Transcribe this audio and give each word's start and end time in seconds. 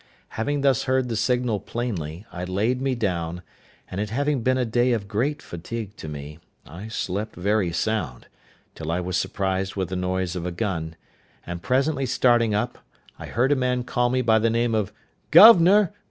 Having 0.29 0.61
thus 0.61 0.85
heard 0.85 1.09
the 1.09 1.15
signal 1.15 1.59
plainly, 1.59 2.25
I 2.31 2.43
laid 2.43 2.81
me 2.81 2.95
down; 2.95 3.43
and 3.87 4.01
it 4.01 4.09
having 4.09 4.41
been 4.41 4.57
a 4.57 4.65
day 4.65 4.93
of 4.93 5.07
great 5.07 5.43
fatigue 5.43 5.95
to 5.97 6.07
me, 6.07 6.39
I 6.65 6.87
slept 6.87 7.35
very 7.35 7.71
sound, 7.71 8.25
till 8.73 8.89
I 8.91 8.99
was 8.99 9.15
surprised 9.15 9.75
with 9.75 9.89
the 9.89 9.95
noise 9.95 10.35
of 10.35 10.43
a 10.43 10.51
gun; 10.51 10.95
and 11.45 11.61
presently 11.61 12.07
starting 12.07 12.55
up, 12.55 12.79
I 13.19 13.27
heard 13.27 13.51
a 13.51 13.55
man 13.55 13.83
call 13.83 14.09
me 14.09 14.23
by 14.23 14.39
the 14.39 14.49
name 14.49 14.73
of 14.73 14.91
"Governor! 15.29 15.93